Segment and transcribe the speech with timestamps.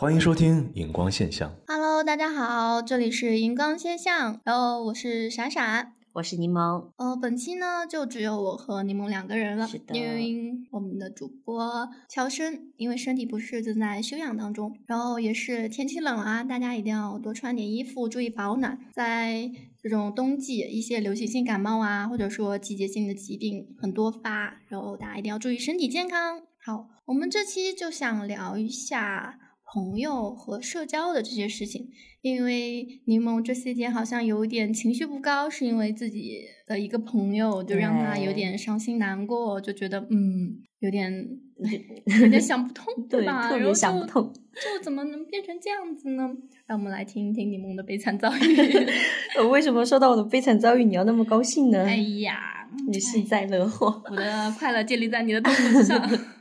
[0.00, 1.52] 欢迎收听荧光现象。
[1.66, 5.94] Hello，大家好，这里是荧光现象，然后我是闪闪。
[6.12, 18.78] 我是柠檬，呃，本期呢就只有我和柠檬两个人了，是的因为我们的主播乔生因为身体不适正在休养当中，然后也是天气冷啊，大家一定要多穿点衣服，注意保暖。
[18.92, 19.50] 在
[19.82, 26.42] 这种冬季，一些流行性感冒啊，或者说季节性的疾病很多发，然后大家一定要注意身体健康。
[26.64, 29.40] 好，我们这期就想聊一下
[29.72, 31.88] 朋友和社交的这些事情。
[32.20, 41.12] 因为柠檬这些天好像有点情绪不高，是因为自己的一个朋友就让他有点伤心难过，就觉得嗯有点
[42.20, 43.48] 有点想不通，对吧？
[43.48, 46.28] 特别想不通，就怎么能变成这样子呢？
[46.66, 48.56] 让我们来听一听柠檬的悲惨遭遇。
[49.38, 51.84] 我为什么说到我的悲惨遭遇，你要那么高兴呢？
[51.86, 54.02] 哎呀，你幸灾乐祸。
[54.10, 56.10] 我的快乐建立在你的痛苦之上。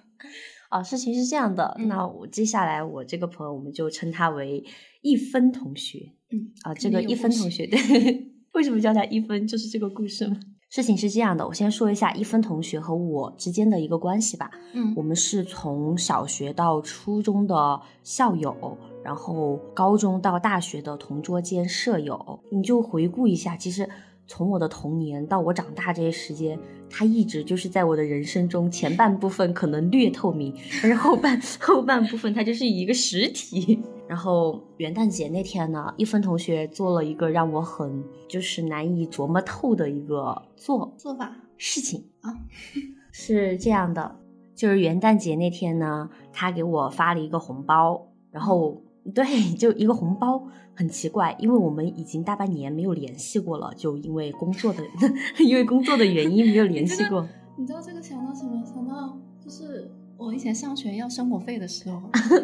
[0.69, 4.63] 啊，事情是这样的，嗯那我接下来我这个朋友，我们就称他为
[5.01, 6.13] 一分同学。
[6.31, 9.47] 嗯啊，这个一分同学，对，为什么叫他一分？
[9.47, 10.37] 就是这个故事吗？
[10.69, 14.51] 事情是这样的，我先说一下一分同学和我之间的一个关系吧。
[14.73, 22.41] 嗯我们是从小学到初中的校友，然后高中到大学的同桌兼舍友。
[22.51, 23.87] 你就回顾一下，其实
[24.27, 33.79] 从我的童年到我长大这些时间，他一直就是在我的人生中前半部分可能略透明，但是后半后半部分它就是一个实体。
[34.07, 42.33] 然后元旦节那天呢，一分同学做了一个让我很就是难以琢磨透的一个做做法事情啊，
[43.11, 44.15] 是这样的，
[44.55, 48.81] 就是元旦节那天呢，他给我发了一个红包，然后
[49.13, 50.41] 对， 就一个红包，
[50.75, 54.83] 很奇怪，因为我们已经大半年没有联系过了，就因为工作的
[55.39, 57.27] 因为工作的原因没有联系过。
[57.57, 58.63] 你知道这个想到什么？
[58.65, 62.01] 想到就是我以前上学要生活费的时候，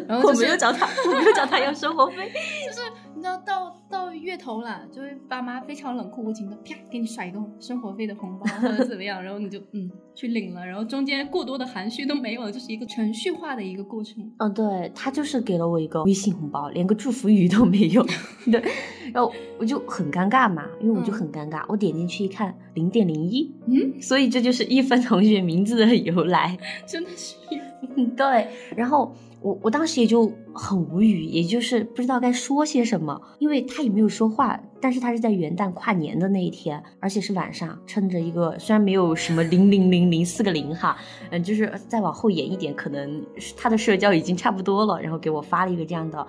[0.08, 2.32] 然后我就是没有找他，我没有找他要生活费。
[2.66, 2.80] 就是
[3.24, 14.30] 你知道到到月头了，就是爸妈非常冷酷无情的啪给你甩一个生活费的红包或者怎么样，然后你就嗯去领了，然后中间过多的含蓄都没有，就是一个程序化的一个过程。
[14.36, 18.06] 嗯，对他就是给了我一个微信红包，连个祝福语都没有。
[18.44, 18.62] 对，
[19.10, 26.58] 然后我就很尴尬嘛，因为我就很尴尬，我点进去一看，零点零一，嗯，所以这就是一分同学名字的由来。
[26.84, 27.58] 真的是一
[27.96, 40.96] 嗯，对，然后我我当时也就很无语，也就是不知道该说些什么，因为他也没有说话，但是他是在元旦跨年的那一天，而且是晚上，趁着一个虽然没有什么零零零零四个零哈，
[41.30, 43.22] 嗯，就是再往后延一点，可能
[43.54, 46.26] 他的社交已经差不多了，然后给我发了一个这样的。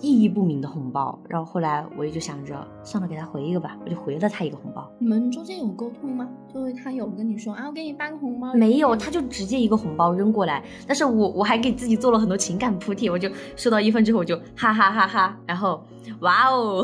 [0.00, 4.90] 意义不明的红包，然后后来我也就想着，算了，给他回一个吧，我就回了他一个红包。
[4.98, 6.28] 你们中间有沟通吗？
[6.52, 15.82] 就是他有跟你说啊，我给你发个红包，没有，他就直接一个红包扔过来，但是我我还给自己做了很多情感铺垫，我就收到一分之后我就哈哈哈哈，然后
[16.20, 16.82] 哇哦，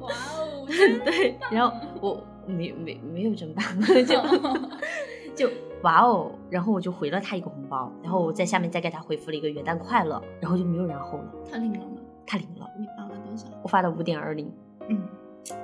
[0.00, 0.66] 哇哦，
[1.04, 3.64] 对，然后我没没没有真棒，
[4.06, 4.14] 就
[5.46, 5.50] 就
[5.82, 11.95] 哇哦，然后我就回了他一个红包，然后我在下面再给他回复了一个元旦快乐，然后就没有然后了，他领了吗？
[12.26, 13.46] 他领了，你发了多少？
[13.62, 14.50] 我发的五点二零，
[14.88, 15.00] 嗯，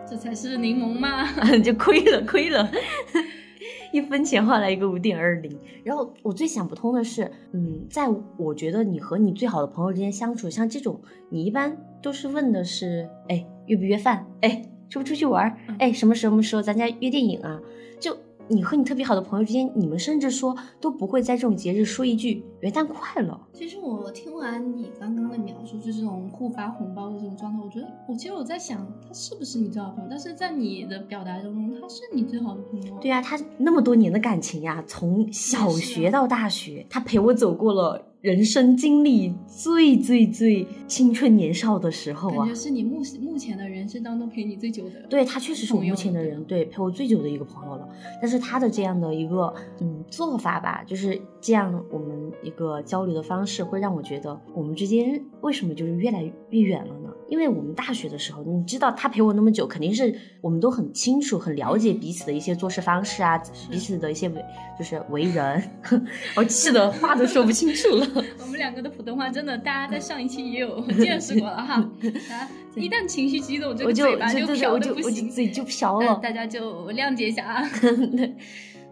[0.08, 1.26] 这才是柠檬嘛。
[1.62, 2.70] 就亏了亏了。
[3.92, 8.08] 一分钱换来一个五点二零，然后我最想不通的是，嗯，在
[8.38, 14.26] 我觉得你和你最好的朋友之间相处，像这种，你一般都是问的是，哎，约不约饭？
[14.40, 17.60] 哎，出不出去玩哎，什么时候什么时候咱家约电影啊？
[18.00, 18.16] 就
[18.48, 23.38] 你和你特别好的朋友之间，你们甚至说都不会在这种节日说一句元旦快乐。
[23.52, 30.08] 其实我听完你刚刚的描述，就这种互发红包的这种状态，我觉得我其实我在想，他是不是你最好的朋友？
[30.10, 32.98] 但是在你的表达中，他是你最好的朋友。
[33.00, 42.54] 对呀、他那么多年的感情呀，从小学到大学，他陪我走过了人生经历最最最青春年少的时候啊感觉。
[42.54, 45.02] 是你目目前的人生当中陪你最久的。
[45.10, 47.88] 对他确实是我目前的人，对陪我最久的一个朋友了。
[48.20, 57.01] 但是他的这样的一个嗯做法吧，就是这样，我们一个交流的方式会让我觉得我们之间为什么就是越来越远了呢？
[57.28, 63.40] 因为我们大学的时候，你知道他陪我那么久，肯定是我们都很清楚、很了解彼此的一些做事方式啊，
[63.70, 64.44] 彼此的一些为
[64.78, 65.62] 就是为人，
[66.36, 68.06] 我气的话都说不清楚了。
[68.40, 71.74] 我们两个的普通话真的，大家在上一期也有 见识过了哈。
[71.74, 75.30] 啊，一旦情绪激动，这我就个嘴巴就飘我就我就的不行。
[75.30, 76.20] 嘴就飘嗯了。
[76.22, 77.62] 大家就谅解一下啊。
[77.80, 78.34] 对，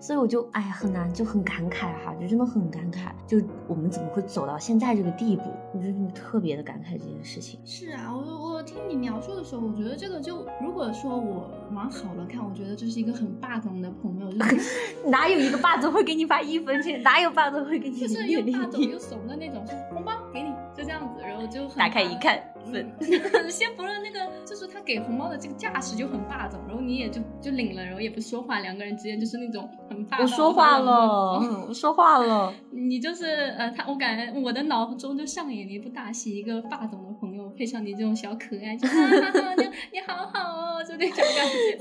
[0.00, 3.36] 所以我就哎呀很难，就很感慨哈，就真的很感慨，就
[3.68, 5.42] 我们怎么会走到现在这个地步？
[5.74, 7.60] 我真的特别的感慨这件事情。
[7.64, 14.70] 是啊，我我听你描述的时候，我觉得这个就如果说我往好了看，我觉得这是一个很霸总的朋友，就是
[15.10, 17.02] 哪有一个霸总会给你发一分钱？
[17.02, 18.26] 哪有霸总会给你就是？
[18.26, 19.62] 又霸总又怂的那种，
[19.92, 20.49] 红包给你，
[21.40, 22.40] 就这样子，然后后就打开一看。
[23.48, 30.18] 先不论那个，就是他给红包的这个架势就很霸总，然后你也就就领了，然后也不说话，两个人之间就是那种很霸。
[30.22, 32.52] 我说话了，我说话了。
[32.70, 37.10] 你就是呃，他我感觉我的脑中就上演了一部大戏，一个霸总的
[37.56, 38.94] 配上你这种小可爱，就哈
[39.30, 41.78] 哈，你 你好好哦，就那种感觉。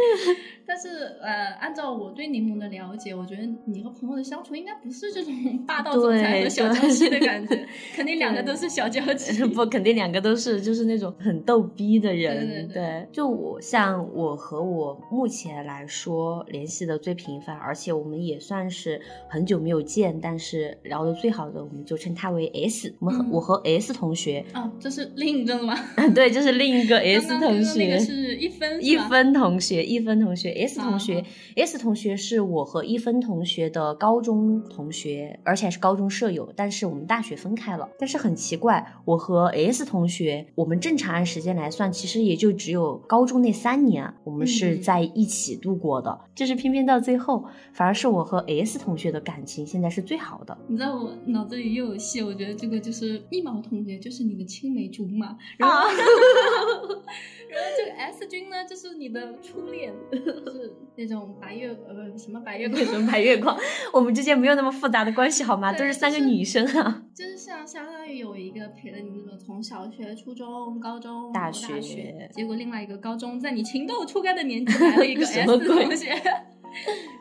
[0.65, 5.33] 但是呃，按照我对柠檬的了解，我觉得你和朋友的相处应该不是这种
[5.65, 9.43] 霸道总裁和小娇妻的感觉，肯定两个都是小娇妻。
[9.47, 10.59] 不，肯定两个都是。
[10.61, 22.93] 就是那种很逗逼的人，对，就我像我和我目前来说联系的最频繁，而且我们也算是很久没有见，但是聊的最好的，我们就称他为 S。
[22.99, 25.75] 我们和我和 S 同学，啊，这是另一个吗？
[26.15, 27.79] 对，就是另一个 S 同学。
[27.79, 31.23] 那个是一分一分同学，一分同学，S 同学
[31.55, 37.87] ，S 同学是我和一分同学的高中同学，而且还是高中舍友，但是我们大学分开了。
[37.97, 40.47] 但是很奇怪，我和 S 同学。
[40.55, 46.19] 我们正常按时间来算，其实也就只有高中那三年，我们是在一起度过的。
[46.33, 50.57] 就是偏偏到最后，反而是我和 S 同学的感情现在是最好的。
[50.67, 55.37] 你知道我脑子里又有戏，我觉得这个就是一毛同学，就是你的青梅竹马。
[55.57, 56.95] 然后，然后
[57.77, 63.57] 这个 S 君呢，就是你的初恋，就是那种白月呃不什么白月光什么白月光，
[63.91, 65.73] 我们之间没有那么复杂的关系好吗？
[65.73, 67.03] 都是三个女生啊。
[67.13, 70.49] 就是像相当于有一个陪了你那种从小学、初中。
[70.79, 76.13] 高中、大学，结果另外一个高中，在你情窦初开的年纪 来了一个 S 同学，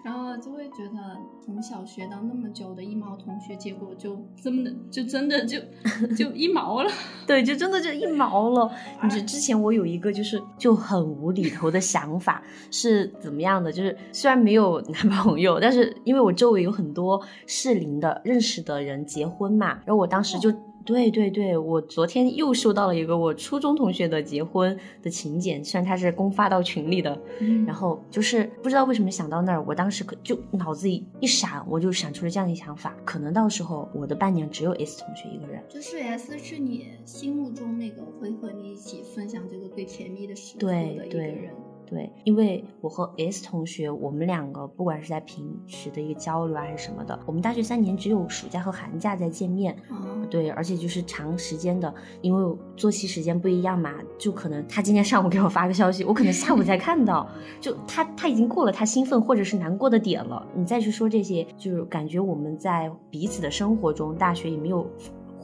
[0.05, 5.59] 然后就会觉得从小学到那么久的一毛同学，结果就真的就真的就
[6.17, 6.91] 就一毛了，
[7.27, 8.71] 对，就真的就一毛了。
[9.03, 13.73] 你知之前我有一个就是就很无厘头的想法是怎么样的？
[13.73, 20.53] 就是虽然没有男朋友，但是因为我周围有很多适龄的认识的人结婚嘛，然后我当时就。
[20.89, 27.21] 对对对，我昨天又收到了一个我初中同学的结婚的请柬，虽然他是公发到群里的，
[27.67, 41.11] 然后就是不知道为什么想到那儿，我当时可就脑子里一闪，我就闪出了这样的想法，可能到时候我的伴娘只有 S 同学一个人，就是 S 是你心目中那个会和你一起分享这个最甜蜜的时刻的一个人。
[41.11, 41.51] 对，
[42.25, 49.77] 因为我和 S 同学，我们两个不管是在平时的一个交流啊，还是什么的，我们大学三年只有暑假和寒假在见面。
[50.31, 57.29] 对，而且就是长时间的，因为作息时间不一样嘛，就可能他今天上午给我发个消息，我可能下午才看到，
[57.61, 60.47] 就他他已经过了他兴奋或者是难过的点了。
[60.55, 64.87] 你再去说这些，就是感觉我们在彼此的生活中，大学也没有。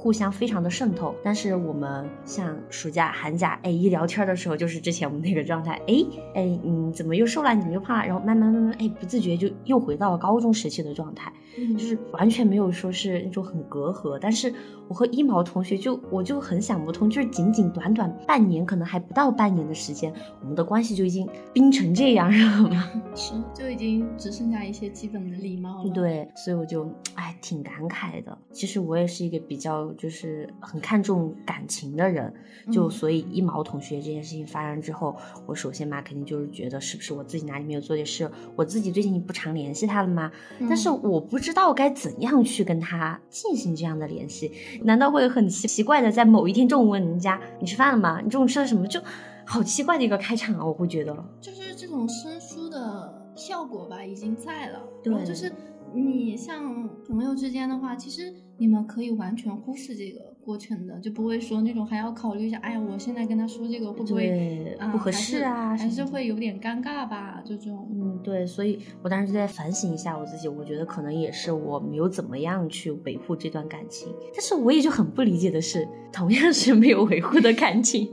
[0.04, 5.94] 互相非常的渗透，但是我们像暑假、寒假，哎，一聊天的时候就是之前我们那个状态，哎
[6.34, 7.54] 哎，你怎么又瘦了？
[7.54, 8.04] 你怎么又胖了？
[8.04, 11.32] 然后慢慢慢慢，哎，不自觉就又回到了高中时期的状态，
[11.72, 14.18] 就是完全没有说是那种很隔阂。
[14.20, 14.52] 但是
[14.88, 20.12] 我和一毛同学就我就很想不通，就是仅仅短短半年，可能还不到半年的时间，
[20.42, 22.90] 我们的关系就已经冰成这样，知道吗？
[23.16, 25.90] 是，就已经只剩下一些基本的礼貌了。
[25.94, 28.36] 对，所以我就哎挺感慨的。
[28.52, 29.93] 其实我也是一个比较。
[29.96, 32.32] 就是很看重感情的人，
[32.72, 40.30] 就所以一毛同学这件事情发生之后，我首先嘛肯定就是觉得是不是我自己哪里没有做点事，我自己最近不常联系他了吗？
[40.60, 44.52] 但是我不知道该怎样去跟他进行这样的联系，
[44.82, 48.20] 难道会很奇奇怪的在某一天中午问人家你吃饭了吗？
[48.22, 48.86] 你中午吃了什么？
[48.86, 49.00] 就
[49.46, 50.64] 好奇怪的一个开场啊！
[50.64, 54.82] 我会觉得就是这种生疏的效果吧，已经在了。
[55.02, 55.52] 对，就是
[55.94, 58.32] 你像朋友之间的话，其实。
[58.56, 65.76] 你们可以完全忽视这个过程的，就不会说那种还要考虑一下，哎呀，我现在跟他说这个会不会不合适啊？
[65.76, 67.42] 还是会有点尴尬吧？
[67.44, 74.14] 这种，嗯，对，所以我当时就在反省一下我自己，我觉得可能也是我没有怎么样去维护这段感情。
[74.32, 78.08] 但是我也就很不理解的是，同样是没有维护的感情，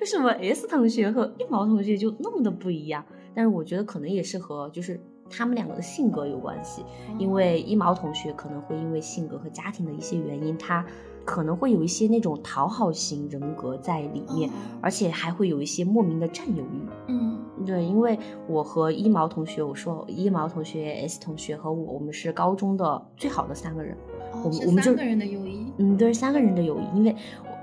[0.00, 3.04] 为什么 S 同学和一毛同学就那么的不一样？
[3.34, 4.98] 但是我觉得可能也是和就是。
[5.32, 6.84] 他们两个的性格有关系，
[7.18, 10.84] 因为一毛同学可能会因为性格和家庭的一些原因，他
[11.24, 14.50] 可能会有一些那种讨好型人格在里面，
[14.82, 16.88] 而且还会有一些莫名的占有欲。
[17.08, 23.96] 嗯，对，因为我和一毛同学，我说一毛同学、S 同学和我，我们是高中的最好的三个人。
[24.44, 27.16] 我们我们三个人的友谊，嗯，对三个人的友谊，因为。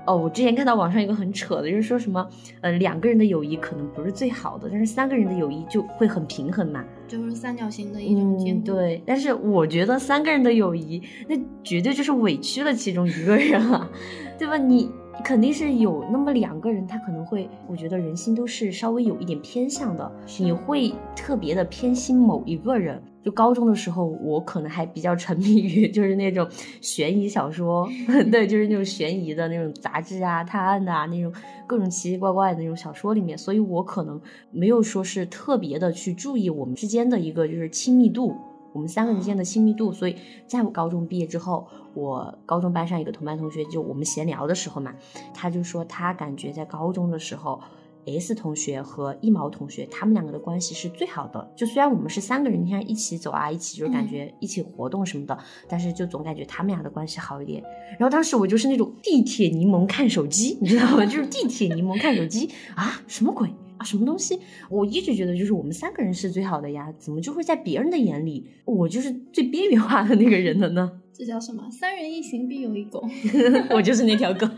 [0.06, 2.28] 哦，我之前看到网上一个很扯的，就是说什么，
[2.60, 9.02] 呃，两个人的友谊可能不是最好的，但是三个人的友谊就会很平衡嘛，就是三角形的一种嗯，对。
[9.04, 13.88] 但是我觉得三个人的友谊，那绝对就是委屈了其中一个人啊，
[14.38, 14.56] 对吧？
[14.56, 14.90] 你
[15.22, 23.02] 肯定是有那么两个人，他可能会，我觉得人心都是稍微有一点偏向的，你会特别的偏心某一个人。
[23.22, 26.48] 就高中的时候，我可能还比较沉迷于就是那种
[26.80, 27.86] 悬疑小说，
[28.32, 31.30] 对，就是那种悬疑的那种杂志啊、探案的啊那种
[31.66, 38.34] 各种奇奇怪怪的那种小说里面，所以我可能没有说是特别的去注意我们之间的一个就是亲密度，
[38.72, 39.92] 我们三个人之间的亲密度。
[39.92, 44.94] 所以在我高中毕业之后，我高中班上一个同班同学，就我们闲聊的时候嘛，
[45.34, 47.60] 他就说他感觉在高中的时候。
[48.06, 51.52] S 同学和一毛同学，他们两个的关系是最好的。
[51.56, 55.38] 就虽然我们是三个人，你看一起走啊，一起就是感觉一起活动什么的，
[55.68, 57.62] 但是就总感觉他们俩的关系好一点。
[57.98, 61.04] 然后当时我就是那种地铁柠檬看手机，你知道吗？
[61.06, 64.38] 就是地铁柠檬看手机啊，什么鬼啊，什么东西？
[64.68, 71.00] 我一直觉得就是我们三个人是最好的呀，怎么就会在别人的眼里，我就是最边缘化的那个人了呢？
[71.12, 71.68] 这叫什么？
[71.70, 73.04] 三人一行必有一狗，
[73.70, 74.48] 我就是那条狗。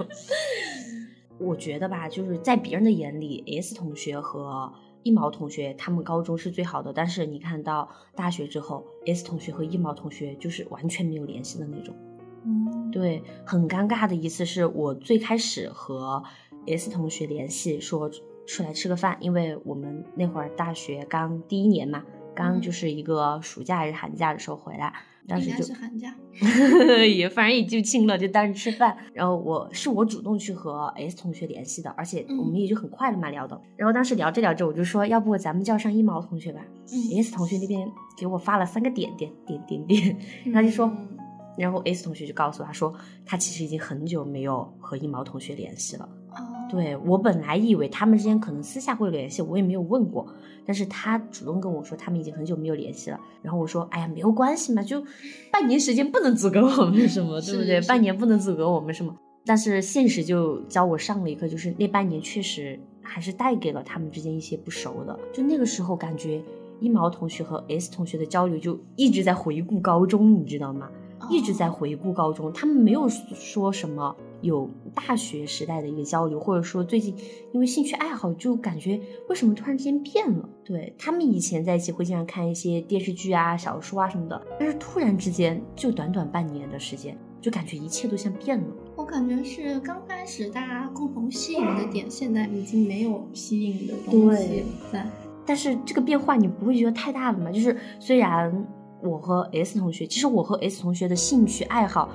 [1.43, 4.73] 我觉得吧，就是在别人的眼里，S 同学和
[5.03, 11.95] 一毛同学他们高中是最好的，但是你看到大学之后，S 同学和一毛同学就是完全没有联系的那种。
[12.45, 16.23] 嗯，对，很尴尬的一次是我最开始和
[16.67, 18.11] S 同学联系，说
[18.47, 24.93] 出来吃个饭，因为我们那会儿大学刚第一年嘛，刚就是一个暑假还是寒假的时候回来。
[25.29, 26.14] 当时就是寒假，
[27.07, 28.97] 也反正也就亲了，就当时吃饭。
[29.14, 33.59] 然后我是我主动去和 S 同学联系的，而且我们也就很快的嘛聊的。
[33.76, 36.61] 然后当时聊着聊着，我就说，要不咱们叫上一毛同学吧。
[37.17, 37.88] S 同学那边
[38.19, 40.19] 给我发了三个点点点点点，
[40.52, 40.93] 他就说，
[41.57, 42.93] 然后 S 同学就告诉他说，
[43.25, 46.09] 他其实已经很久没有和一毛同学联系了。
[46.73, 50.26] 对我本来以为他们之间可能私下会联系，我也没有问过。
[50.64, 53.21] 但是他主动跟我说，他们已经很久没有联系了。
[53.43, 55.05] 然后我说，哎呀，没有关系嘛，就
[55.50, 57.79] 半年时间不能阻隔我们什么，对不对？
[57.83, 59.14] 半年不能阻隔我们什么？
[59.45, 65.19] 但是现实就教我上了一课，就是那半年确实还是带给了他们之间一些不熟的。
[65.31, 66.43] 就那个时候感觉
[66.81, 70.88] 一毛同学和 S 同学的交流就一直在回顾高中，你知道吗？
[71.29, 77.17] 一直在回顾高中，他们没有说什么有大学时代的一个交流，或者说最近
[77.53, 80.47] 因为兴趣爱好就感觉为什么突然之间变了？
[80.63, 88.67] 对他们以前在一起会经常看一些电视剧啊、小说啊什么的，但是突然之间就短短半年的时间，就感觉一切都像变了。
[88.97, 95.07] 我感觉是刚开始大家共同吸引的点，现在已经没有吸引的东西在。
[95.47, 97.51] 但是这个变化你不会觉得太大了吗？
[97.51, 98.67] 就是虽然。
[99.05, 102.09] 我和 S 同学，其实我和 S 同学的兴趣爱好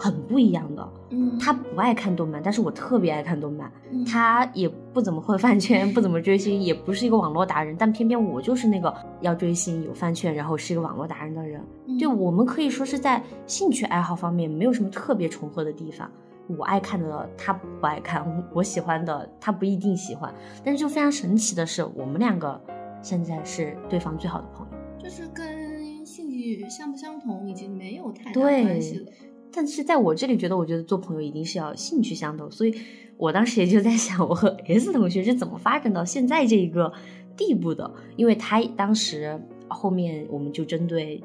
[0.00, 0.92] 很不一样的。
[1.10, 3.70] 嗯，他不爱看动漫，但是我特别爱看动漫。
[4.06, 11.62] 他也不怎么混饭圈，不怎么追星，也不是一个网络达人，但偏偏我就是那个要追星、有饭圈，然后是一个网络达人的人。
[11.98, 16.10] 对我们可以说是在兴趣爱好方面没有什么特别重合的地方。
[16.56, 20.32] 我爱看的他不爱看，我喜欢的他不一定喜欢。
[20.64, 22.58] 但是就非常神奇的是，我们两个
[23.02, 26.40] 现在是对方最好的朋友，就是跟兴趣。
[26.68, 29.12] 相不相同已经没有太大关系了，
[29.52, 32.74] 但是在我这里觉得，我觉得做朋友一定是要兴趣相投，所以
[33.16, 36.92] 我当时也就在想，我和 S 同学是怎么发展到现在这一个
[37.36, 37.90] 地步的？
[38.16, 41.22] 因为他当时后面我们就针对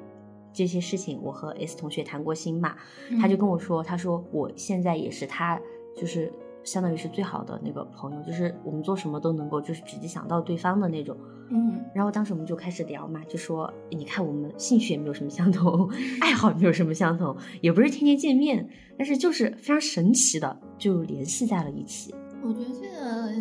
[0.54, 2.76] 这些事情，我和 S 同学谈过心嘛，
[3.22, 5.60] 他就跟我说，他说我现在也是他
[5.96, 6.32] 就是
[6.66, 11.16] 相当于是最好的那个朋友，就是我们做什么都能够就是直接想到对方的那种。
[11.50, 15.88] 嗯，然后当时我们就开始聊嘛，就说你看我们兴趣也没有什么相同，
[16.20, 18.68] 爱好也没有什么相同，也不是天天见面，
[18.98, 22.14] 但是就是非常神奇的就联系在了一起。
[22.44, 23.32] 我觉得这个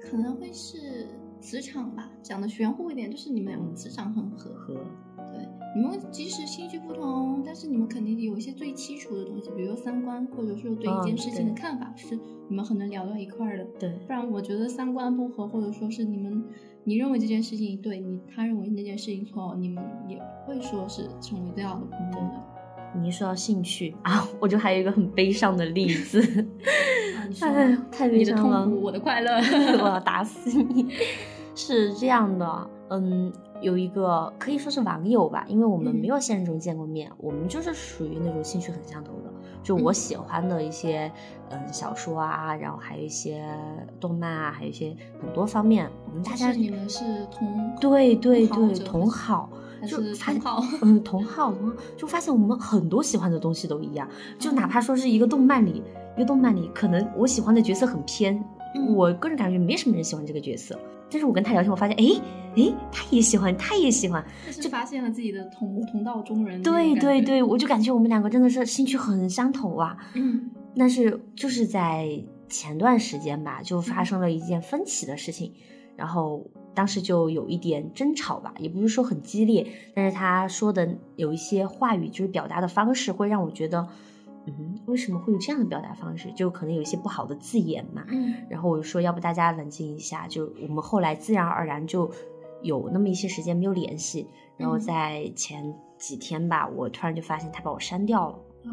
[0.00, 1.06] 可能会是
[1.38, 4.50] 磁场吧，讲的玄乎一点，就是你们两个磁场很合。
[4.54, 4.74] 合。
[5.34, 13.64] 对，你们即使兴趣不同，但是你们肯定有一些最基础的东西，比如说三观，或者说对一件事情的看法，是你们很能聊到一块儿的。
[13.78, 16.44] 对，不然我觉得三观不合，或者说是你们。
[16.86, 22.42] 你认为这件事情对你，他认为那件事情错，你们也不会说是成为最好的朋友的。
[23.00, 26.20] 你一说到兴趣啊，我就还有一个很悲伤的例子。
[27.40, 28.68] 哎， 太悲伤了。
[28.68, 29.32] 我的快乐，
[29.82, 30.90] 我要打死你。
[31.56, 39.32] 是这样的，嗯，有一个可以说是网友吧，因为我们没有现实中见过面，我们就是属于那种兴趣很相投的。
[39.62, 41.10] 就我喜欢的一些，
[41.48, 43.42] 嗯，小说啊，然后还有一些
[43.98, 49.48] 动漫啊，还有一些很多方面，我们大家你们是同对对对同好，
[49.88, 54.06] 就同好， 嗯，同好同好，就发现我们很多喜欢的东西都一样，
[54.38, 55.82] 就哪怕说是一个动漫里，
[56.14, 58.44] 一个动漫里，可能我喜欢的角色很偏，
[58.94, 60.78] 我个人感觉没什么人喜欢这个角色。
[61.14, 62.20] 但是我跟他聊天，我发现，哎
[62.56, 64.24] 哎，他也喜欢，他也喜欢，
[64.60, 66.60] 就发现了自己的同同道中人。
[66.60, 69.96] 对对对，我就感觉我们两个真的是兴趣很相投啊。
[70.14, 75.52] 嗯，但是就是在前段时间吧，就发生了一件分歧的事情，
[75.94, 76.44] 然后
[76.74, 83.86] 当时就有一点争吵吧，也不是说很激烈，但是他说的有一些话语，就是表达的方式会让我觉得，
[84.46, 86.30] 嗯，为什么会有这样的表达方式？
[86.32, 88.04] 就可能有一些不好的字眼嘛。
[88.08, 92.10] 嗯然后我就说，要不大家冷静一下，就我们后来自然而然就
[92.62, 98.38] 有那么一些时间没有联系，然后嗯在前几天吧，我突然就发现他把我删掉了。
[98.64, 98.70] 啊，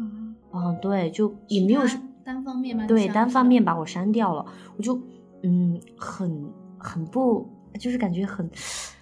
[0.52, 1.82] 嗯，对，就也没有
[2.24, 2.86] 单方面吗？
[2.86, 4.44] 对单方面把我删掉了，
[4.76, 5.00] 我就
[5.42, 7.48] 嗯很很不，
[7.78, 8.48] 就是感觉很，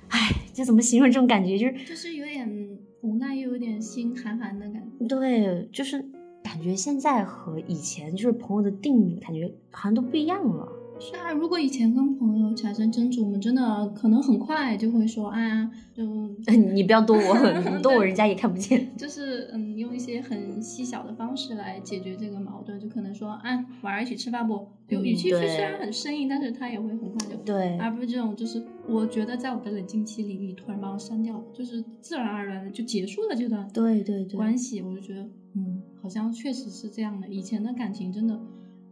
[0.09, 0.19] 唉，
[0.53, 1.59] 这怎么形容这种感觉？
[1.59, 5.07] 就是就是有点无奈，又有点心寒寒的感觉。
[5.07, 6.05] 对，就是
[6.50, 10.69] 感觉现在和以前就是朋友的定义，感觉好像都不一样了。
[11.00, 16.04] 是啊，如果以前跟朋友产生争执，我们真的可能很快就会说，啊，就
[16.75, 17.35] 你不要多我，
[17.75, 18.87] 你多我人家也看不见。
[18.99, 24.66] 就是嗯，用一些很细小的方式来解决这个矛盾，就可能说，啊，晚上一起吃饭不？
[24.87, 27.37] 就嗯语气虽然很生硬，但是他也会很快就。
[27.45, 35.23] 对，而不是这种，就是我觉得在我的冷静期里，你突然把我删掉了，就是自然而然的就结束了这段对对对，关系，我就觉得，
[35.54, 37.26] 嗯，好像确实是这样的。
[37.28, 38.38] 以前的感情真的，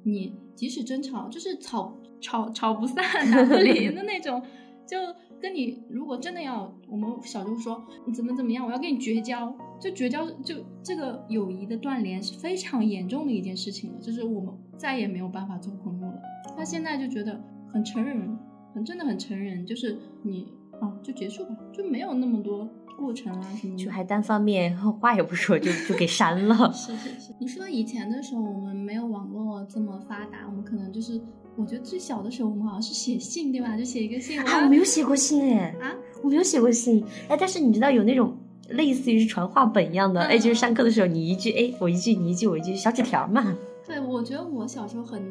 [0.08, 4.42] 你即使争吵，就是吵吵吵不散、打不离的那种，
[4.86, 4.96] 就
[5.40, 16.20] 跟你如果真的要，我们小时候说你怎么怎么样，我要跟你绝交，就绝交，就这个友谊的断联是非常严重的一件事情了，就是我们再也没有办法做朋友了。
[16.56, 17.40] 他现在就觉得
[17.72, 18.36] 很成人，
[18.74, 23.84] 很真的很成人，就是你啊就结束吧，就没有那么多过程啊什么的。
[23.84, 26.72] 就还单方面 话也不说就就给删了。
[26.72, 31.20] 是是是，你说以前的时候我们没有网络这么发达，我们可能就是，
[31.56, 33.76] 我觉得最小的时候我们好像是写信对吧？
[33.76, 38.36] 就写一个信，啊，我没有写过信哎，啊，我没有写过信哎，但是你知道有那种
[38.70, 43.56] 类似于是传话本一样的，嗯哎，就是上课的时候你一句哎我一句你一句我一句小纸条嘛，
[43.86, 45.22] 对，我觉得我小时候很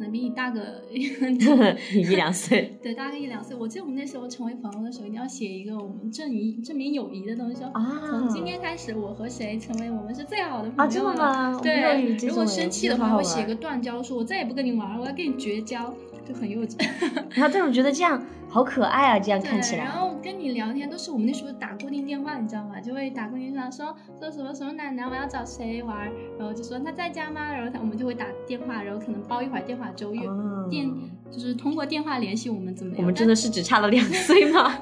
[0.00, 3.54] 可能比你大个 一两岁 对，大个一两岁。
[3.54, 11.16] 我记得我们那时候成为朋友的时候，一定要写一个我们证明证明友谊的东西，说啊从今天开始，我和谁成为我们是最好的朋友啊，真的了
[11.52, 11.60] 吗？
[11.62, 15.94] 对，如果生气的话，会写个断交书，我再也不跟你玩了，我要跟你绝交，
[16.26, 16.82] 就很幼稚。
[17.36, 19.92] 然后但是我觉得这样好可爱啊，这样看起来，然。
[19.92, 22.78] 后跟你聊天都是我们那时候打固定电话，你知道吗？
[22.80, 27.52] 就会打固定电话说说什么什么奶奶，我要找谁玩，然后就说他在家吗？
[27.52, 30.90] 然后他我们就会打电话，然后可能煲一会儿电话粥，月哦电
[31.30, 33.00] 就是通过电话联系我们怎么样？
[33.00, 34.78] 我们真的是只差了两岁吗？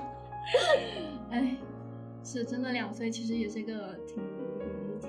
[1.31, 1.57] 但 哎，
[2.25, 4.23] 是真的两岁，其实也是一个挺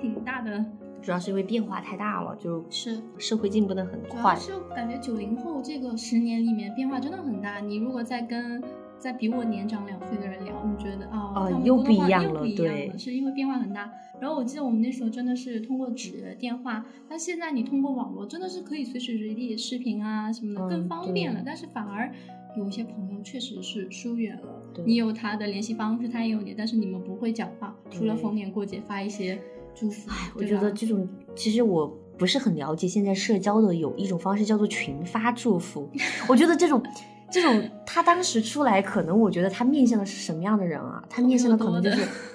[0.02, 0.64] 挺大的，
[1.02, 4.36] 主要是因为变化太大了，就是社会进步的很快。
[4.36, 7.58] 是感觉九零后这个十年里面变化真的很大。
[7.60, 8.62] 你如果再跟
[9.00, 13.90] 再比我年长两岁的人聊，你觉得啊，哦他们又不一样了对了，是因为变化很大。
[14.20, 21.40] 然后我记得我们那时候真的是通过纸电话，但现在你通过网络真的是可以随时随地视频啊什么的，更嗯方便了。
[21.40, 22.12] 对但是反而
[22.58, 29.40] 有一些朋友确实是疏远了对，你有他的联系方式，他也有你，但是你们不会讲话，除了逢年过节发一些
[29.74, 30.10] 祝福。
[30.36, 35.88] 我觉得这种其实我不是很了解，现在社交的有一种方式叫做群发祝福。
[36.28, 36.82] 我觉得这种
[37.30, 41.02] 这种他当时出来，可能我觉得他面向的是什么样的人啊？
[41.08, 42.04] 他面向的可能就是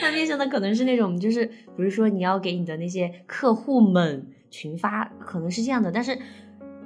[0.00, 6.18] 他面向的可能是那种就是比如说你要给你的那些客户们群发，可能是这样的，但是。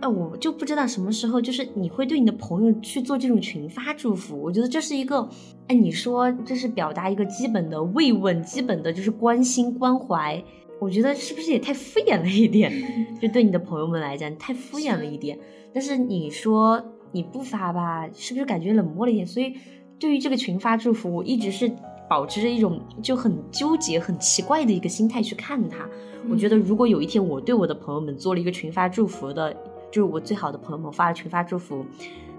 [0.01, 5.27] 呃，我就不知道什么时候，就是你会对你的朋友去做这种群发祝福，我觉得这是一个，
[5.69, 10.43] 哎，你说这是表达一个基本的慰问，基本的就是关心关怀，
[10.81, 12.71] 我觉得是不是也太敷衍了一点？
[13.23, 15.38] 就对你的朋友们来讲，太敷衍了一点。
[15.73, 19.27] 但是你说你不发吧，是不是感觉冷漠了一点？
[19.27, 19.55] 所以
[19.98, 21.72] 对于这个群发祝福，我一直是
[22.11, 25.88] 保持着一种就很纠结、很奇怪的一个心态去看它。
[26.29, 29.55] 我觉得如果有一天我对我的朋友们做了一个群发祝福的，
[29.92, 31.87] 就是我最好的朋友们发了群发祝福，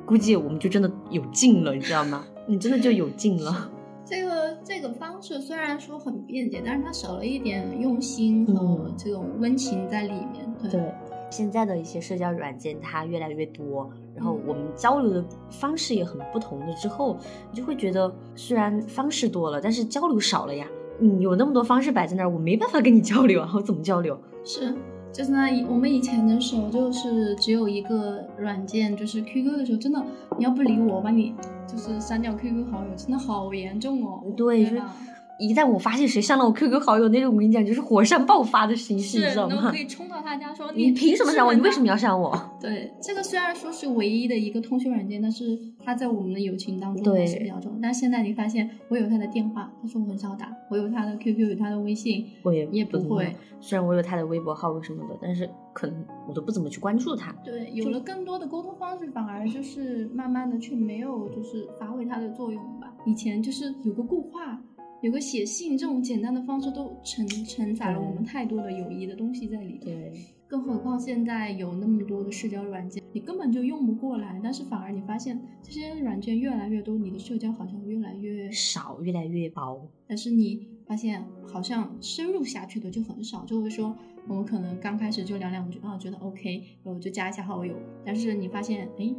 [0.06, 2.26] 估计我们就真的有劲了，你知道吗？
[2.46, 3.72] 你真的就有劲了。
[4.06, 10.54] 这个这个方式虽然说很便捷，但是它少了一点用心和嗯这种温情在里面。
[10.62, 10.94] 对，对，
[11.30, 17.18] 现在的一些社交软件它越来越多，然后嗯我们交流的方式也很不同了之后，
[17.52, 20.68] 你就会觉得虽然方式多了，但是交流少了呀。
[20.98, 24.18] 你，有那么多方式摆在那儿，我没办法跟你交流啊，我怎么交流？
[24.44, 24.74] 是。
[25.12, 30.04] 就是那以我们以前的时候，就是只有一个软件，就是 QQ 的时候，真的
[30.38, 31.34] 你要不理我，我把你
[31.66, 34.22] 就是删掉 QQ 好友，真的好严重哦。
[34.36, 34.94] 对吧
[35.40, 39.78] 一旦我发现谁删了我 QQ 好友，那种我跟你讲就是火山爆发的形式，你知道吗可？
[39.78, 41.54] 以冲到他家说你凭什么删我？
[41.54, 41.96] 你为什么要？
[41.98, 42.38] 删我？
[42.62, 47.78] 对，这个虽然说是唯一的一个通讯软件，但是它在我们的友情当中对还是比较重要。
[47.82, 53.36] 但是现在你发现，我有他的电话，但是我很少打；我有他的 QQ，有他的微信，我也也不会。
[53.60, 57.34] 虽然我有他的微博号什么的，但是可能我都不怎么去关注他。
[57.44, 62.94] 对，有了更多的沟通方式，反而就是慢慢的却没有就是发挥它的作用吧。
[63.06, 64.62] 以前就是有个固话，
[65.06, 69.80] 有个写信这种简单的方式，都承承载了我们太多的友谊的东西在里面。
[69.82, 70.12] 对，
[70.48, 74.42] 更何况现在有那么多的社交软件，你根本就用不过来。
[74.44, 79.88] 但是反而你发现这些软件越来越多，你的社交好像越来越少，越来越薄。
[80.08, 83.96] 但是你发现好像深入下去的就很少，就会说
[84.28, 87.76] 我们可能刚开始就聊两句啊，觉得 OK，然后就加一下好友。
[88.04, 89.14] 但是你发现，哎，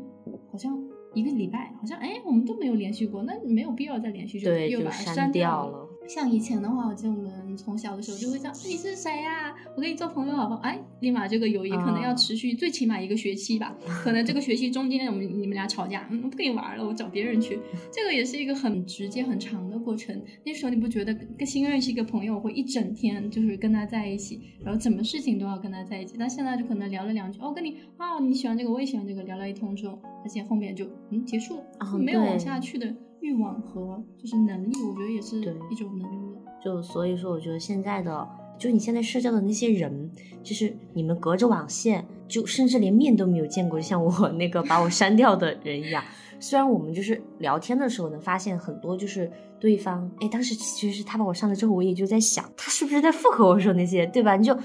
[0.50, 0.76] 好像
[1.16, 5.32] 一个礼拜，好像哎我们都没有联系过，那没有必要再联系，就，又把它删。
[5.32, 5.88] 掉了。
[6.06, 10.60] 像以前的话，我记得我们从小的时候就会讲你是谁呀、我跟你做朋友好不好？
[10.60, 13.76] 哎，立马这个友谊可能要啊持续最起码一个学期吧。
[14.04, 17.58] 可能这个学期中间我们你们俩吵架，嗯，我不跟你玩了，我找别人去。
[17.90, 20.20] 这个也是一个很直接很长的过程。
[20.44, 26.16] 那时候你不觉得跟新认识一个朋友会一整天就是跟他在一起，然后什么事情都要跟他在一起？
[26.18, 35.38] 但现在就可能聊了两句，哦，跟你啊你喜欢这个，我也喜欢这个，聊了一通之后，而且后面就嗯结束了，啊就没有往下去的欲望和就是能力，我觉得也是
[35.70, 36.40] 一种能力了。
[36.64, 40.10] 就所以说，我觉得现在的，就你现在社交的那些人，
[40.42, 46.02] 就是你们隔着网线，就甚至连面都没有见过，就像我 那个把我删掉的人一样。
[46.38, 54.36] 虽然我们就是聊天的时候能发现很多，就是对方，哎，当时其实是他把我删了之后，我也就在想，他是不是在附和我说那些，对吧？
[54.36, 54.56] 你就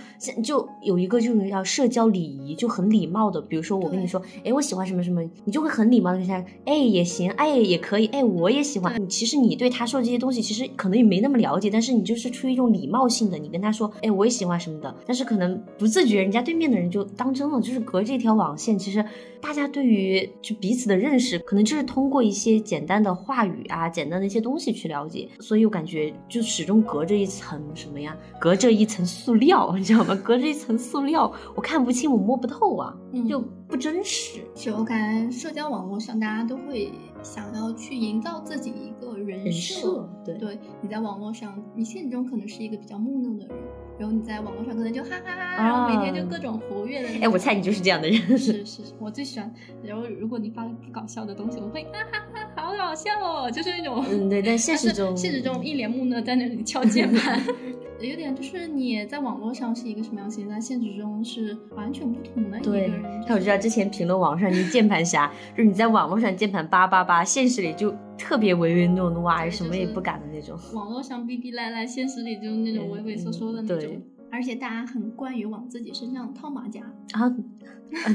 [0.43, 9.01] 就有一个就是要社交礼仪，就很礼貌的，比如说我跟你说，哎，我喜欢什么什么，你就会很礼貌的跟他，哎，也行，哎，也可以，哎，我也喜欢。
[9.01, 19.03] 你其实你对他说这些东西，其实可能也没那么了解，但是你就是出于一种礼貌性的，你跟他说，哎，我也喜欢什么的，但是可能不自觉，人家对面的人就当真了，就是隔着一条网线，其实
[19.41, 30.15] 大家对于就彼此的认识，可能就是通过一些简单的话语啊，简单的一些东西去了解，所以我感觉就始终隔着一层什么呀，隔着一层塑料， 你知道吗？
[30.23, 34.41] 隔着一层塑料，我看不清，我摸不透啊，嗯就不真实。
[34.55, 36.91] 是我感觉社交网络上，大家都会
[37.23, 39.81] 想要去营造自己一个人人设。
[39.81, 43.57] 设对对，你在网络上，你现实中可能是一个比较木讷的人，
[43.97, 47.09] 然后你在网络上可能就哈哈哈，然后每天就各种活跃的。
[47.21, 48.17] 哎，我猜你就是这样的人。
[48.37, 49.51] 是是是，我最喜欢。
[49.83, 54.03] 然后如果你发不搞笑的东西，我会哈哈哈，好搞笑哦，就是那种。
[54.09, 57.41] 嗯，对，但现实中，现实中一脸木讷在那里敲键盘，
[58.01, 70.57] 有点就是你在网络上是一个什么样的形象，现实中是完全不同的一个对人。，看我知道之前评论网上你键盘侠， 就是你在网络上键盘叭叭叭，现实里就特别唯唯诺诺啊，什么也不敢的那种。
[70.73, 73.79] 网络上逼逼赖赖，现实里就是那种畏畏缩缩的那种。
[73.79, 74.01] 对
[74.33, 76.79] 而且大家很惯于往自己身上套马甲，
[77.11, 77.35] 啊，呃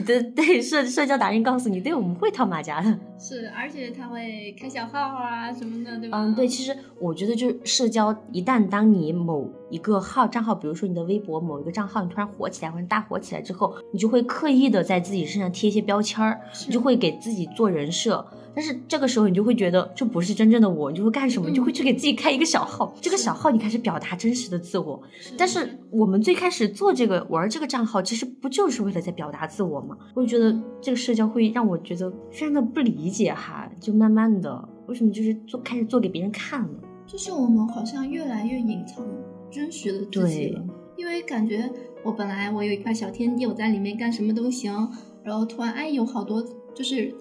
[0.07, 2.99] 对 对，社社交达人告诉你，对，我们会套马甲的。
[3.19, 6.19] 是，而且他会开小号啊什么的，对吧？
[6.19, 18.27] 嗯，对，其实我觉得就是社交，一旦当你某一个号账号，比如说你的微博某一个账号，你突然火起来或者大火起来之后，你就会刻意的在自己身上贴一些标签儿，你就会给自己做人设。
[18.55, 21.51] 但是这个时候你就会觉得这不是真正的我，你就会干什么？
[21.51, 25.03] 你就会去给自己开一个小号，这个小号你开始表达真实的自我。
[25.21, 29.97] 是但是我们最开始做这个玩这个账号，其实不就是为了在表达自我吗？
[30.15, 36.81] 我就觉得这个社交会让我觉得非常的不理解哈，就慢慢的为什么就是做开始做给别人看了。
[37.07, 39.07] 就是我们好像越来越隐藏
[39.51, 40.65] 真实的自己了，
[40.97, 41.71] 因为感觉
[42.03, 44.91] 我本来我有一块小天地，我在里面干什么都行，
[45.23, 47.15] 然后突然哎有好多就是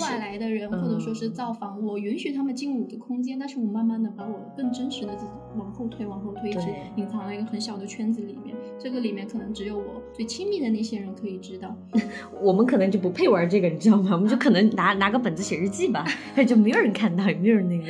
[0.00, 6.60] 外来的人，嗯或者说是造访我，允许他们进入我的空间，但是我慢慢的把我更真实的自己往后推，往后推，一直
[6.96, 11.76] 隐藏在一个很小的圈子里面，这个里面可能只有我最亲密的那些人可以知道。
[12.40, 14.10] 我们可能就不配玩这个，你知道吗？
[14.12, 16.04] 我们就可能拿拿个本子写日记吧，
[16.46, 17.86] 就没有人看到，也没有人那个。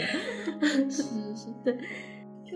[0.90, 1.02] 是
[1.35, 1.76] 是， 对。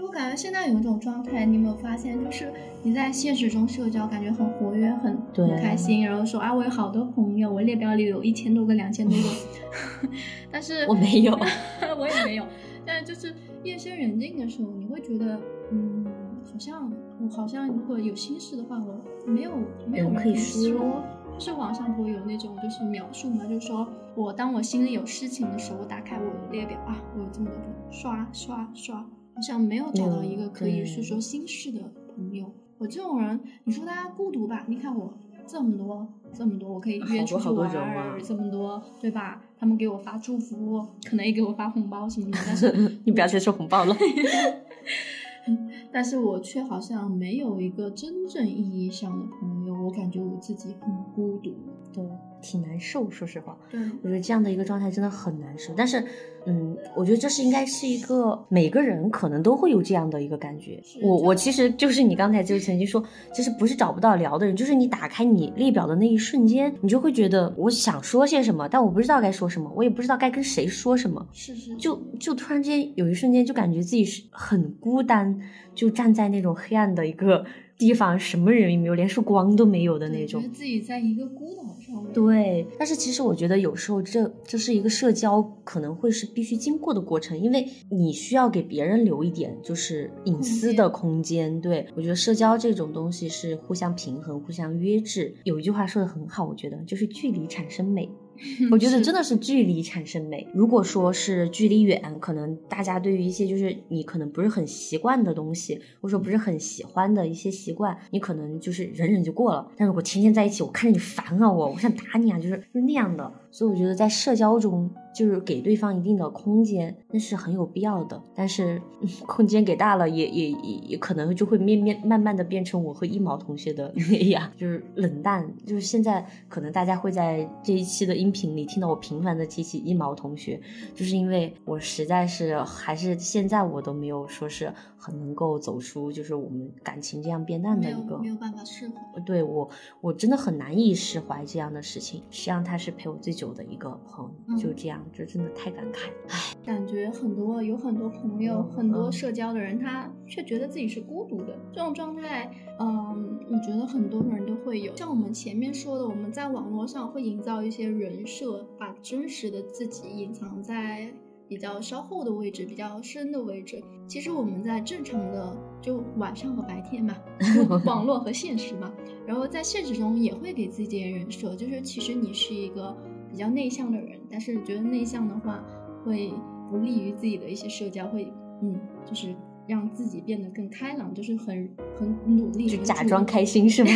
[0.07, 2.23] 就我感觉现在有一种状态，你有没有发现？
[2.25, 2.53] 就是
[2.85, 10.09] 你在现实中社交，感觉很活跃，很很开心，然后说啊，我有好多朋友，我列表里有一千多个、两千多个，
[10.51, 11.33] 但是我没有，
[11.99, 12.45] 我也没有。
[12.85, 15.41] 但是就是夜深人静的时候，你会觉得，
[15.73, 16.07] 嗯，
[16.45, 19.51] 好像我好像如果有心事的话，我没有
[19.89, 21.05] 没有可以说说。
[21.39, 31.81] 就是网上不会有那种就是描述嘛，就是说我当我心里有事情的时候，我打开我的列表啊，我有这么多朋友，刷刷刷，好像没有找到一个可以对诉说心事的
[32.15, 32.51] 朋友。
[32.79, 34.65] 我这种人，你说大家孤独吧？
[34.67, 35.13] 你看我
[35.47, 39.43] 这么多这么多，我可以约出去好多玩儿，这么多，对吧？
[39.59, 42.73] 他们给我发祝福，可能也给我发红包什么的，但是
[43.05, 43.95] 你不要再说红包了。
[45.97, 51.55] 但是我却好像没有一个真正意义上的朋友，我感觉我自己很孤独。
[51.91, 52.05] 对，
[52.43, 53.57] 挺难受，说实话。
[53.71, 55.73] 对，我觉得这样的一个状态真的很难受。
[55.75, 56.05] 但是，
[56.45, 60.83] 嗯，我觉得这是应该是一个每个人可能都会有这样的一个感觉。
[61.01, 71.27] 我我其实就是你刚才就曾经说，其实不是找不到聊的人，就是你打开你列表的那一瞬间，你就会觉得我想说些什么，但我不知道该说什么，我也不知道该跟谁说什么。
[71.33, 75.41] 是是，就就突然间有一瞬间就感觉自己是很孤单，
[75.77, 77.45] 就站在那种黑暗的一个。
[77.79, 82.11] 地方什么人也没有，连束光都没有的那种，自己在一个孤岛上。
[82.11, 91.61] 对，但是其实我觉得有时候这这是一个社交可能会是必须经过的过程，因为你需要给别人留一点就是隐私的空间。
[91.61, 95.35] 对我觉得社交这种东西是互相平衡、互相约制。
[95.45, 98.09] 有一句话说的很好，我觉得就是距离产生美。
[98.71, 100.47] 我觉得真的是距离产生美。
[100.53, 109.67] 如果说是距离远，可能大家对于一些就是你可能不是很习惯的东西，或者说不是很喜欢的一些习惯，你可能就是忍忍就过了。
[109.77, 113.33] 但如果天天在一起，我看着你烦啊，我我想打你啊，就是就是那样的。
[113.51, 118.23] 所以我觉得在社交中，就是给对方一定的空间，那是很有必要的。
[118.35, 118.81] 但是
[119.25, 125.51] 空间给大了，也也也也可能就会面面慢慢的变成我和一毛同学的 那样，就是冷淡。
[125.65, 130.61] 就是现在可能大家会在这一期的音频里听到我频繁的提起一毛同学，
[130.95, 134.71] 就是因为我实在是还是现在我都没有说是
[135.07, 139.21] 很能够走出就是我们感情这样变淡的一个没有办法释怀。
[139.23, 139.71] 对我
[140.03, 142.23] 我真的很难以释怀这样的事情。
[142.31, 143.47] 实际上他是陪我最久。
[143.57, 146.11] 的一个朋友就这样，就真的太感慨。
[146.29, 151.57] 唉，感觉很多有很多朋友，很多社交的人，他却觉得自己是孤独的。
[151.73, 154.95] 这种状态，嗯，我觉得很多人都会有。
[154.97, 161.11] 像我们前面说的，我们在网络上会营造一些人设，把真实的自己隐藏在
[161.49, 163.83] 比较稍后的位置，比较深的位置。
[164.07, 167.17] 其实我们在正常的就晚上和白天嘛，
[167.85, 168.93] 网络和现实嘛，
[169.27, 172.97] 然后在现实中也会给自己建人设，就是其实你是一个。
[173.29, 175.63] 比较内向的人，但是觉得内向的话
[176.03, 176.33] 会
[176.71, 178.33] 不利于自己的一些社交，会
[178.63, 179.35] 嗯，就是
[179.67, 183.91] 让自己变得更开朗，就是很很努力，就假装开心是吗？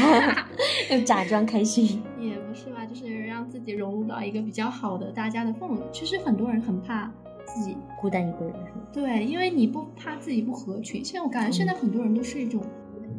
[0.91, 5.79] 要假装开心也不是吧，就是让自己融入到一个比较好的大家的氛围。
[5.91, 7.11] 其实很多人很怕
[7.55, 8.83] 自己孤单一个人，是吗？
[8.93, 11.05] 对，因为你不怕自己不合群。
[11.05, 12.63] 现在我感觉现在很多人都是一种。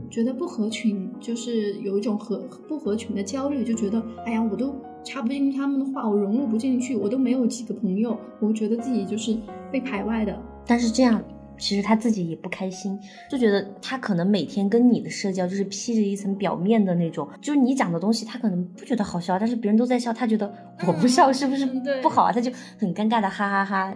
[0.10, 9.38] 觉得不合群，就是有一种合不合群的焦虑，就觉得哎呀，我都插不进去他们的话，我融入不进去，我都没有几个朋友，我觉得自己就是
[9.72, 10.38] 被排外的。
[10.68, 11.24] 但是这样，
[11.58, 20.54] 其实他自己也不开心，就觉得他可能每天跟你的社交就是披着一层表面的那种，就是你讲的东西他可能不觉得好笑，但是别人都在笑，他觉得
[20.86, 21.66] 我不笑是不是
[22.02, 22.34] 不好啊？
[22.34, 23.96] 他就很尴尬的哈哈哈。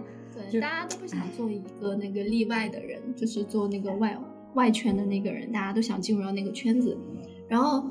[0.51, 4.17] 对，大家都不想做一个那个例外的人，就是做那个外。
[4.55, 6.97] 外圈的那个人，大家都想进入到那个圈子。
[7.49, 7.83] 然后，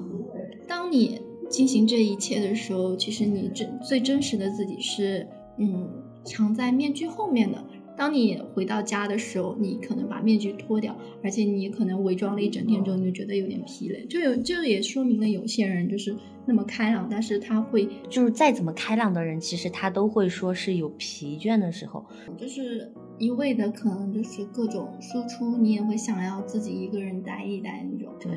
[0.66, 5.86] 当你进行这一切的时候，其实你真最真实的自己是，嗯，
[6.24, 7.62] 藏在面具后面的。
[7.96, 14.04] 当你回到家的时候，你可能把面具脱掉，而且你可能伪装了一整天之后，你就觉得有点疲累。
[14.06, 22.04] 就有，这也说明了有些人就是那么开朗，但是他会，就是再怎么开朗的人，其实他都会说是有疲倦的时候，
[22.36, 28.12] 就是一味的可能就是各种输出，你也会想要自己一个人待一待那种。
[28.20, 28.32] 对。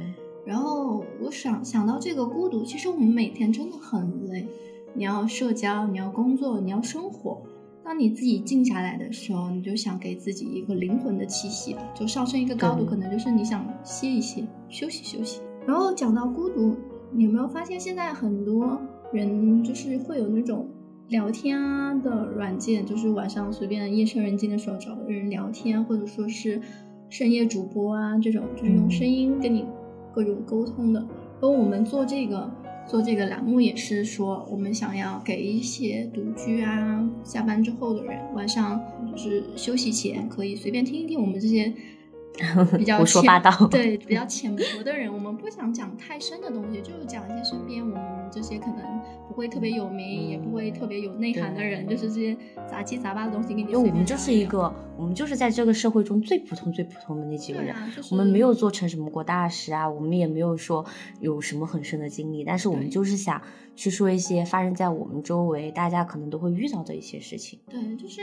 [0.45, 4.47] 然后我想想到这个孤独，其实我们每天真的很累，
[4.93, 7.41] 你要社交，你要工作，你要生活。
[7.88, 15.39] 当你自己静下来的时候，你就想给自己一个灵魂的气息，就上升一个高度，可能就是你想歇一歇，休息休息。
[15.65, 16.76] 然后讲到孤独，
[17.13, 18.78] 你有没有发现现在很多
[19.13, 20.67] 人就是会有那种
[21.08, 26.62] 聊天啊的软件，就是晚上随便夜深人静的时候找个人聊天，或者说是
[27.08, 29.65] 深夜主播啊这种，就是用声音跟你
[30.13, 31.08] 各种沟通的。
[31.39, 32.52] 而我们做这个。
[32.88, 41.73] 做这个栏目也是说，我们想要给一些独居啊、下班之后的人，晚上就是休息前可以随便听一听我们这些。
[42.78, 52.38] 比 较胡说八道，对比较 浅薄的人，我们不想讲太深的东西，就是讲一些身边我们这些可能不会特别有名，也不会特别有内涵的人，就是这些
[52.69, 53.71] 杂七杂八的东西给你。
[53.71, 57.76] 因为我们就是一个，我们就是在这个社会中最普通、最普通的那几个人。
[58.12, 60.86] 我们没有做成什么国大事啊，我们也没有说
[61.19, 63.41] 有什么很深的经历，但是我们就是想
[63.76, 67.60] 去说一些发生在我们周围，大家可能都会遇到的一些事情。
[67.69, 68.21] 对，就是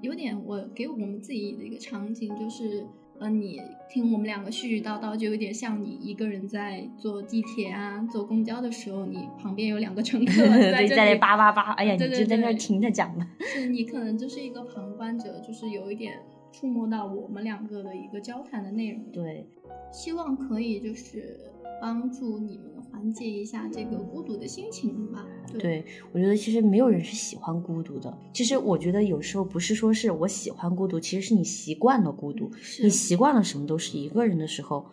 [0.00, 2.86] 有点我给我们自己的一个场景，就是。
[3.20, 10.32] 嗯，你听我们两个絮絮叨叨，就有点像你一个人在坐地铁啊、坐公交的时候，你旁边有两个乘客
[10.72, 13.26] 在在那叭叭叭，哎呀，你就在那听着讲嘛。
[13.40, 16.20] 是你可能就是一个旁观者，就是有一点
[16.52, 19.02] 触摸到我们两个的一个交谈的内容。
[19.12, 19.46] 对，
[19.92, 21.38] 希望可以就是
[21.80, 25.26] 帮助你们缓解一下这个孤独的心情吧。
[25.58, 28.16] 对，我觉得其实没有人是喜欢孤独的。
[28.32, 32.50] 其实我觉得有时候不是说是我喜欢孤独，其实是你习惯了孤独。
[32.82, 34.86] 你习惯了什么都是一个人的时候，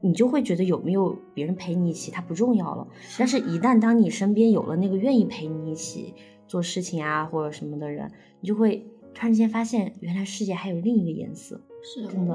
[0.00, 2.88] 你就会觉得有没有别人陪你一起，它不重要了。
[3.18, 6.14] 但是，一旦当你身边有了那个愿意陪你一起
[6.48, 11.60] 做事情啊或者什么的人，你就会突然间发现，原来世界还有另一个颜色。
[11.82, 12.34] 是真的。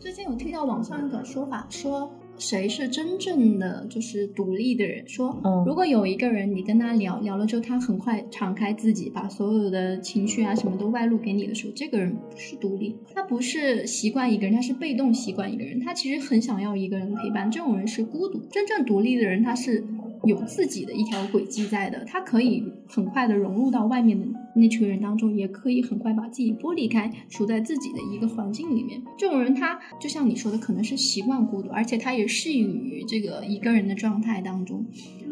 [0.00, 2.10] 最近有听到网上一个说法说。
[2.40, 5.06] 谁是真正的就是独立的人？
[5.06, 18.40] 说，如果有一个人，你跟他聊聊了之后，他很快敞开自己，把所有的情绪啊什么都外露给你的时候，这个人不是独立，他不是习惯一个人，他是被动习惯一个人，他其实很想要一个人陪伴，这种人是孤独。
[18.50, 19.84] 真正独立的人，他是。
[20.24, 24.26] 有自己的一条轨迹在的，他可以很快的融入到外面的
[24.60, 29.02] 那群人当中，也可以很快把自己剥离开，处在自己的一个环境里面。
[29.18, 34.86] 这种人，他就像你说的，可能是习惯孤独，而且他也适应于这个一个人的状态当中。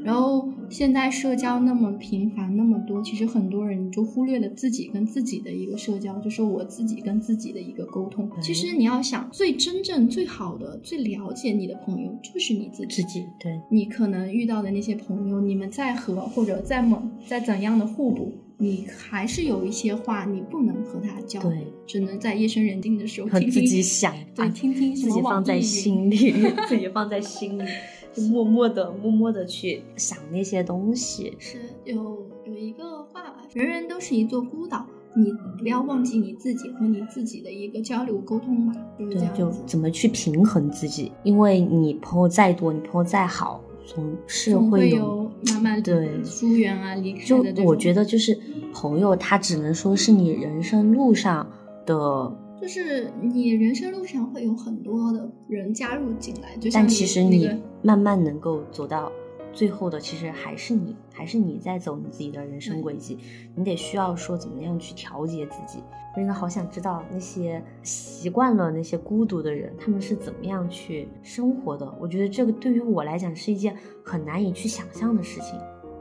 [0.04, 8.30] 然后现在社交那么频繁那么多，其实很多人就忽略了自己跟自己的一个社交，就是我自己跟自己的一个沟通。
[8.40, 13.02] 其实你要想，最真正最好的、最了解你的朋友就是你自己。
[13.02, 26.32] 自己对，你可能遇到的那些朋友，你们再合或者再猛、再怎样的互补，你还是有一些话你不能和他交流，只能在夜深人静的时候听自己想，对，听听自己放在心里，
[26.68, 27.64] 自己放在心里。
[28.12, 31.36] 就默默的，默默的去想那些东西。
[31.38, 38.72] 是有有一个话吧，人人都是一座孤岛，你不要忘记你自己和你自己的一个交流沟通吧。
[38.98, 41.12] 就是这样就怎么去平衡自己？
[41.22, 47.52] 因为你朋友再多，你朋友再好，总是会有慢慢对疏远啊，离开的。
[47.54, 48.38] 就我觉得，就是
[48.70, 51.50] 朋友，他只能说是你人生路上
[51.86, 52.36] 的。
[52.60, 57.48] 就是你人生路上会有很多的人加入进来，就但其实你
[57.82, 59.10] 慢慢能够走到
[59.54, 63.18] 最后的，其实还是你，还是你在走你自己的人生轨迹。
[63.56, 65.82] 你得需要说怎么样去调节自己。
[66.14, 71.92] 真的好想知道那些习惯了那些孤独的人，他们是怎么样去生活的。
[72.00, 75.58] 我觉得这个对于我来讲是一件很难以去想象的事情。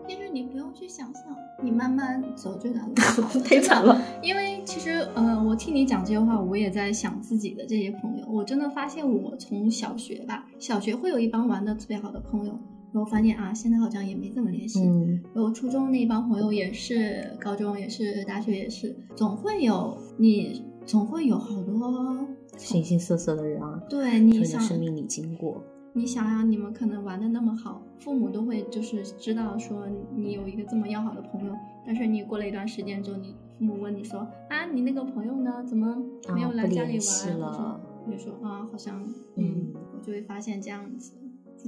[0.08, 1.24] 其实你不用去想象。
[1.60, 4.00] 你慢慢走这条路，太惨了。
[4.22, 8.28] 因为其实，呃，我听你讲这些话，我也在想自己的这些朋友。
[8.28, 12.60] 我真的发现，我从小学吧，小学会有一帮玩的特别好的朋友，
[12.94, 14.82] 然后发现啊，现在好像也没怎么联系。
[14.88, 15.22] 嗯。
[15.34, 23.82] 然后初中那一帮朋友也是，高中也是，大学也是，总会有你，总会有好多形形色色的人啊。
[23.90, 25.64] 对，你从生命里经过。
[25.94, 31.54] 你想想，你们可能玩的那么好，父母都会就是知道说你有一个这么要好的朋友，
[31.86, 34.20] 但是你过了一段时间之后，你父母问你说
[34.50, 35.64] 啊，你那个朋友呢？
[35.66, 35.98] 怎么
[36.36, 37.40] 没有来家里玩？
[37.40, 37.82] 了？
[38.08, 39.04] 你说啊，好像
[39.36, 41.14] 嗯，我就会发现这样子。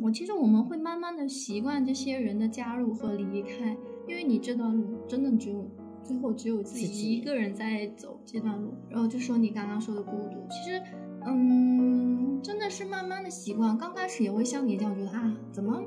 [0.02, 3.76] 我其实我们会慢慢的习惯这些人的加入和离开，
[4.08, 5.70] 因为你这段路真的只有
[6.04, 8.74] 最后只有自己一个人在走这段路。
[8.90, 10.82] 然后就说你刚刚说的孤独，其实
[11.26, 12.18] 嗯。
[12.42, 15.78] 真的是慢慢的习惯，刚开始也会像你这样觉得啊，怎么，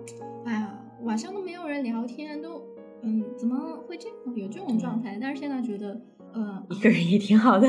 [0.44, 2.62] 哎呀，晚上都没有人聊天，都，
[3.02, 4.36] 嗯，怎么会这样？
[4.36, 5.16] 有这种状态？
[5.18, 5.98] 但是现在觉得，
[6.34, 7.66] 呃，一个人也挺好的，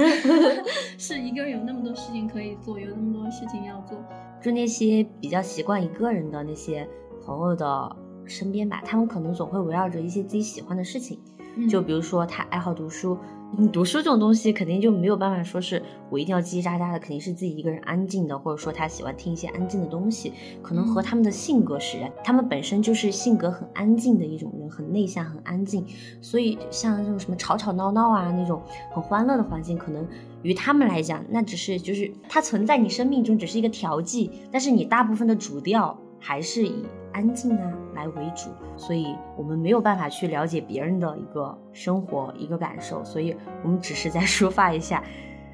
[1.00, 3.98] 是一个人有那么多事情可以做，有那么多事情要做。
[4.43, 6.86] 就那些比较习惯一个人的那些
[7.25, 11.19] 朋友的身边吧，他们可能总会围绕着一些自己喜欢的事情，
[11.69, 13.17] 就比如说他爱好读书。
[13.55, 20.33] 你读书这种东西肯定就没有办法说是我一定要叽叽喳喳的，肯定是自己一个人安静的，或者说他喜欢听一些安静的东西，
[20.63, 25.86] 可能和他们的性格使然，他们本身就是性格很安静的一种人，很内向，很安静，
[26.19, 28.59] 所以像这种什么吵吵闹闹啊那种
[28.91, 30.03] 很欢乐的环境，可能
[30.41, 36.86] 于他们来讲，那只是就是它存在你生命中只是一个调剂，但是你大部分的主调还是以。
[37.15, 45.03] 安静啊，来为主，所以我们没有办法去了解别人的一个生活、一个感受，所以我们只是在 抒发一下，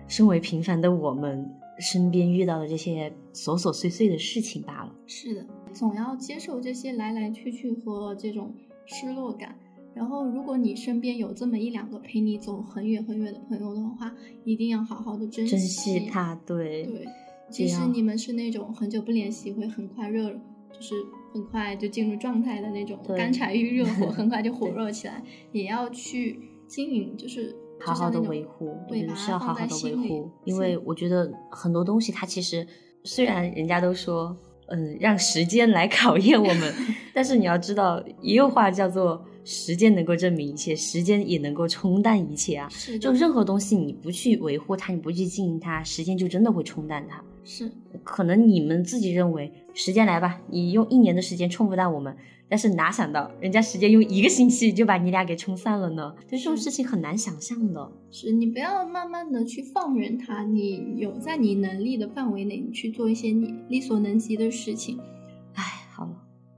[0.07, 1.45] 身为平凡的我们
[1.81, 4.95] 身边遇到的这些琐琐碎碎的事情罢了。
[5.05, 8.53] 是的，总要接受这些来来去去和这种
[8.85, 9.53] 失落感。
[9.93, 15.51] 然后，如果你身边有这么一两个陪你走很远很远的朋友的话，一定要好好的珍惜。
[15.51, 17.05] 珍惜他，对对。
[17.49, 20.39] 即使你们是那种很久不联系，会很快热，
[20.73, 20.95] 就是。
[21.31, 30.27] 很快就进入状态的那种干柴遇热 火，很快就火热起来，也要去经营，就是好好的维护，对，是要好好的维护。
[30.43, 32.65] 因为我觉得很多东西，它其实
[33.03, 34.35] 虽然人家都说，
[34.69, 36.73] 嗯，让时间来考验我们，
[37.13, 42.67] 但是你要知道，也有话叫做时间能够证明一切，时间也能够冲淡一切啊。
[42.69, 47.23] 是就任何东西你不去维护它，你不去经营它，时间就真的会冲淡它。
[47.43, 47.71] 是
[48.03, 52.15] 可能你们自己认为时间来吧，你用一年的时间冲不淡我们，
[52.47, 56.13] 但是哪想到人家时间用一个星期就把你俩给冲散了呢？
[56.27, 57.91] 就这种事情很难想象的。
[58.11, 64.99] 是，你不要慢慢的去放任它，你有在你能力的范围内，你去做一些你力所能及的事情，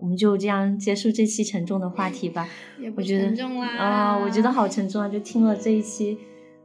[0.01, 2.49] 我们就这样结束这期沉重的话题吧。
[2.81, 3.77] 也不我觉得沉重啦。
[3.77, 5.07] 啊、我觉得好沉重啊！
[5.07, 6.17] 就听了这一期，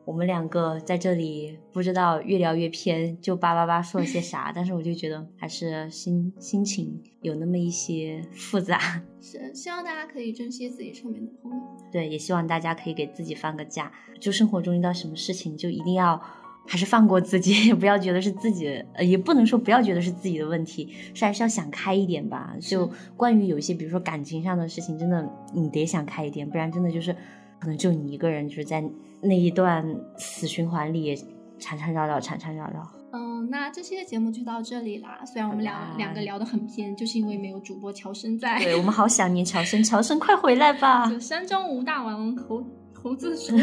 [0.07, 9.03] 我们两个在这里不知道越聊越偏，就叭叭叭说了些啥，但是我就觉得还是心心情有那么一些复杂。
[9.20, 11.59] 是，希望大家可以珍惜自己身边的朋友。
[11.93, 13.93] 对，也希望大家可以给自己放个假。
[14.18, 16.20] 就生活中遇到什么事情，就一定要
[16.67, 22.55] 还是放过自己， 不要觉得是自己，呃，也不能说不要觉得是自己的问题，是还是要想开一点吧。
[22.61, 27.14] 就关于有一些，比如说感情上的事情，真的你得想开一点，不然真的就是
[27.59, 28.83] 可能就你一个人就是在
[29.21, 29.85] 那一段
[30.19, 31.17] 死循环里
[31.59, 32.87] 缠缠绕绕，缠缠绕绕。
[33.12, 35.21] 嗯，那这期的节目就到这里啦。
[35.25, 38.59] 虽然我们两两个聊得很偏，就是因为没有主播乔生在。
[38.59, 41.07] 对我们好想念乔生，乔生快回来吧！
[41.11, 42.62] 就山中无大王，猴
[43.03, 43.57] 猴子 称，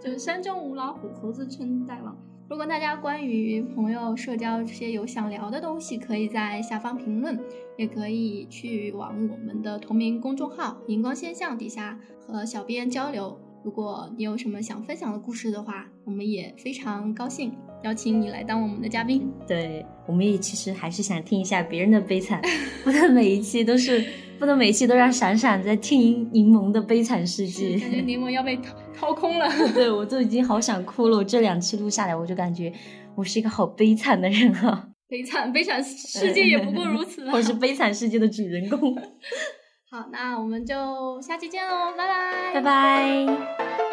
[0.00, 2.16] 就是山中无老虎，猴子称大王。
[2.48, 7.38] 如果大家关于朋友社交这些有想聊的东西，可以在下方评论，
[7.78, 13.38] 也可以去往我们的同名公众号“荧光现象”底下和小编交流。
[13.64, 17.54] 如果你有什么想分享的故事的话，我们也非常高兴
[17.84, 19.32] 邀请你来当我们的嘉宾。
[19.46, 22.42] 对，我们也其实还是想听一下别人的悲惨，
[22.84, 24.04] 不能每一期都是，
[24.42, 27.78] 不能每期都让闪闪在听柠檬的悲惨事迹。
[27.78, 29.48] 感觉柠檬要被掏 掏空了。
[29.72, 32.72] 对我都已经好想哭了，我这两期录下来，我就感觉
[33.14, 37.30] 我是一个好悲惨的人啊， 悲惨悲惨世界也不过如此、啊。
[37.32, 38.96] 我是悲惨世界的主人公。
[39.88, 40.74] 好，那我们就
[41.20, 43.91] 下期见喽，拜拜，拜拜。